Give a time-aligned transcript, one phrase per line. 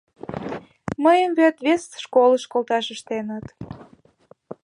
[1.03, 3.45] Мыйым вет вес школыш колташ ыштеныт.